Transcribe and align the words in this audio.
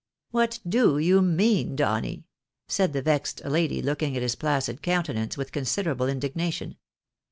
"What 0.31 0.57
do 0.67 0.97
you 0.97 1.21
mean, 1.21 1.75
Donny?" 1.75 2.25
said 2.67 2.91
the 2.91 3.03
vexed 3.03 3.45
lady, 3.45 3.83
looking 3.83 4.17
at 4.17 4.23
Ms 4.23 4.33
placid 4.33 4.81
countenance 4.81 5.37
with 5.37 5.51
considerable 5.51 6.07
indignation. 6.07 6.77